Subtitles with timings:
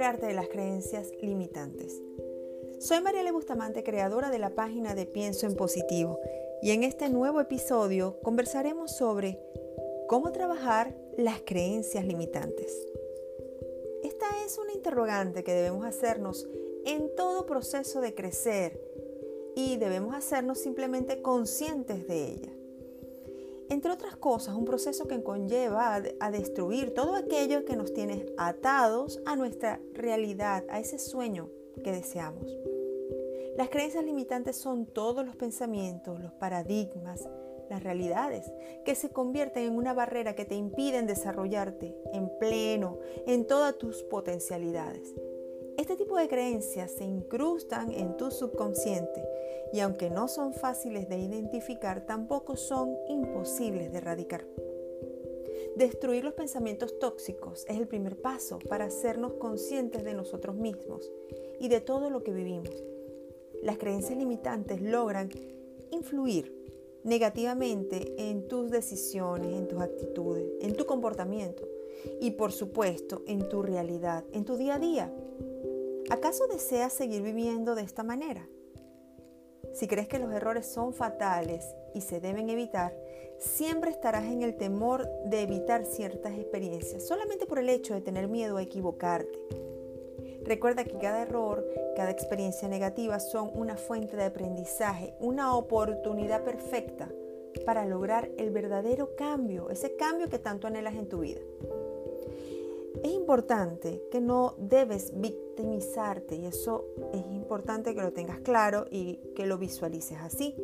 [0.00, 2.00] liberarte de las creencias limitantes.
[2.78, 6.18] Soy Mariela Bustamante, creadora de la página de Pienso en Positivo,
[6.62, 9.38] y en este nuevo episodio conversaremos sobre
[10.08, 12.74] cómo trabajar las creencias limitantes.
[14.02, 16.48] Esta es una interrogante que debemos hacernos
[16.86, 18.80] en todo proceso de crecer
[19.54, 22.52] y debemos hacernos simplemente conscientes de ella.
[23.70, 29.22] Entre otras cosas, un proceso que conlleva a, destruir todo aquello que nos tiene atados
[29.26, 31.48] a nuestra realidad, a ese sueño
[31.84, 32.58] que deseamos.
[33.56, 37.28] Las creencias limitantes son todos los pensamientos, los paradigmas,
[37.68, 38.50] las realidades
[38.84, 44.02] que se convierten en una barrera que te impiden desarrollarte en pleno, en todas tus
[44.02, 45.14] potencialidades.
[45.80, 49.26] Este tipo de creencias se incrustan en tu subconsciente
[49.72, 54.46] y aunque no son fáciles de identificar, tampoco son imposibles de erradicar.
[55.76, 61.10] Destruir los pensamientos tóxicos es el primer paso para hacernos conscientes de nosotros mismos
[61.58, 62.84] y de todo lo que vivimos.
[63.62, 65.30] Las creencias limitantes logran
[65.90, 66.54] influir
[67.04, 71.66] negativamente en tus decisiones, en tus actitudes, en tu comportamiento
[72.20, 75.14] y por supuesto en tu realidad, en tu día a día.
[76.10, 78.44] ¿Acaso deseas seguir viviendo de esta manera?
[79.72, 82.92] Si crees que los errores son fatales y se deben evitar,
[83.38, 88.26] siempre estarás en el temor de evitar ciertas experiencias, solamente por el hecho de tener
[88.26, 89.38] miedo a equivocarte.
[90.42, 97.08] Recuerda que cada error, cada experiencia negativa son una fuente de aprendizaje, una oportunidad perfecta
[97.64, 101.40] para lograr el verdadero cambio, ese cambio que tanto anhelas en tu vida.
[103.02, 109.20] Es importante que no debes victimizarte y eso es importante que lo tengas claro y
[109.34, 110.54] que lo visualices así.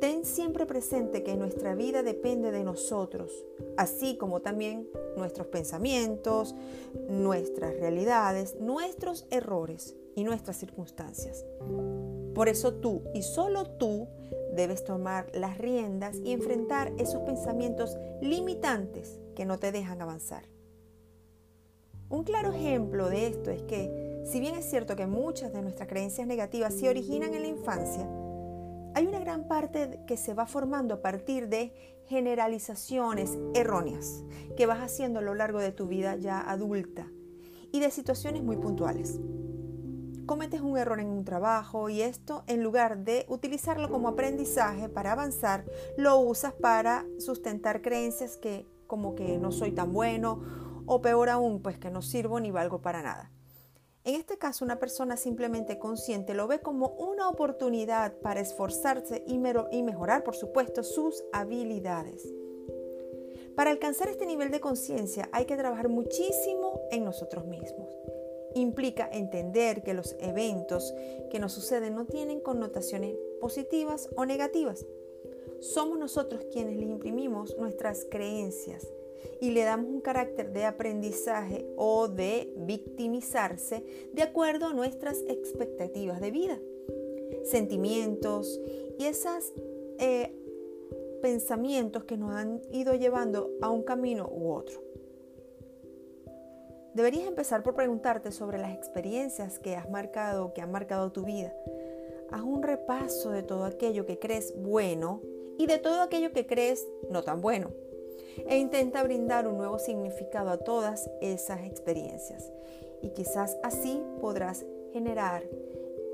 [0.00, 3.46] Ten siempre presente que nuestra vida depende de nosotros,
[3.78, 6.54] así como también nuestros pensamientos,
[7.08, 11.46] nuestras realidades, nuestros errores y nuestras circunstancias.
[12.34, 14.08] Por eso tú y solo tú
[14.52, 20.55] debes tomar las riendas y enfrentar esos pensamientos limitantes que no te dejan avanzar.
[22.08, 25.88] Un claro ejemplo de esto es que, si bien es cierto que muchas de nuestras
[25.88, 28.08] creencias negativas se originan en la infancia,
[28.94, 31.72] hay una gran parte que se va formando a partir de
[32.06, 34.22] generalizaciones erróneas
[34.56, 37.08] que vas haciendo a lo largo de tu vida ya adulta
[37.72, 39.18] y de situaciones muy puntuales.
[40.26, 45.12] Cometes un error en un trabajo y esto, en lugar de utilizarlo como aprendizaje para
[45.12, 45.64] avanzar,
[45.96, 51.60] lo usas para sustentar creencias que como que no soy tan bueno o peor aún,
[51.62, 53.30] pues que no sirvo ni valgo para nada.
[54.06, 59.38] En este caso, una persona simplemente consciente lo ve como una oportunidad para esforzarse y,
[59.82, 62.32] mejorar, por supuesto, sus habilidades.
[63.56, 67.90] Para alcanzar este nivel de conciencia hay que trabajar muchísimo en nosotros mismos.
[68.54, 70.94] Implica entender que los eventos
[71.28, 74.86] que nos suceden no tienen connotaciones positivas o negativas.
[75.58, 78.86] Somos nosotros quienes le imprimimos nuestras creencias,
[79.40, 86.20] y le damos un carácter de aprendizaje o de victimizarse de acuerdo a nuestras expectativas
[86.20, 86.58] de vida,
[87.44, 88.60] sentimientos
[88.98, 89.52] y esos
[89.98, 90.32] eh,
[91.22, 94.82] pensamientos que nos han ido llevando a un camino u otro.
[96.94, 101.52] Deberías empezar por preguntarte sobre las experiencias que has marcado, que han marcado tu vida.
[102.30, 105.20] Haz un repaso de todo aquello que crees bueno
[105.58, 107.70] y de todo aquello que crees no tan bueno
[108.46, 112.50] e intenta brindar un nuevo significado a todas esas experiencias.
[113.02, 115.44] Y quizás así podrás generar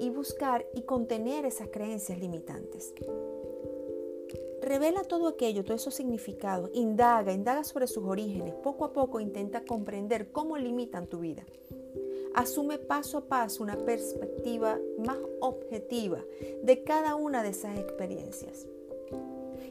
[0.00, 2.92] y buscar y contener esas creencias limitantes.
[4.60, 9.64] Revela todo aquello, todos esos significados, indaga, indaga sobre sus orígenes, poco a poco intenta
[9.64, 11.44] comprender cómo limitan tu vida.
[12.34, 16.24] Asume paso a paso una perspectiva más objetiva
[16.62, 18.66] de cada una de esas experiencias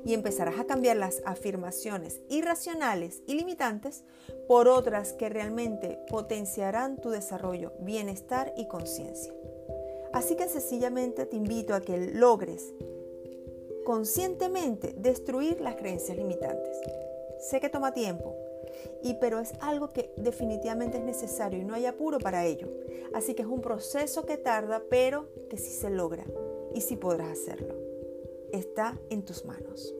[0.05, 4.03] y empezarás a cambiar las afirmaciones irracionales y limitantes
[4.47, 9.33] por otras que realmente potenciarán tu desarrollo, bienestar y conciencia.
[10.13, 12.73] Así que sencillamente te invito a que logres
[13.85, 16.77] conscientemente destruir las creencias limitantes.
[17.39, 18.35] Sé que toma tiempo,
[19.03, 22.67] y pero es algo que definitivamente es necesario y no hay apuro para ello.
[23.13, 26.25] Así que es un proceso que tarda, pero que sí se logra
[26.73, 27.90] y sí podrás hacerlo
[28.51, 29.93] está en tus manos.